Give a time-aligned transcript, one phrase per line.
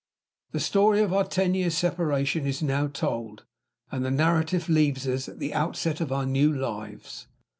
[0.51, 3.45] The story of our ten years' separation is now told;
[3.91, 7.27] the narrative leaves us at the outset of our new lives.